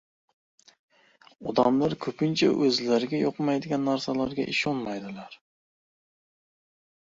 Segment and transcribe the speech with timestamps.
[1.53, 5.39] •Odamlar ko‘pincha o‘zlariga yoqmaydigan narsalarga ishonmaydilar.